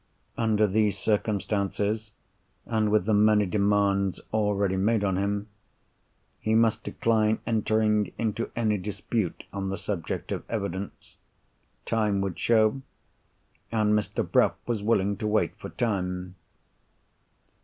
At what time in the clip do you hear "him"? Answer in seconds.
5.17-5.47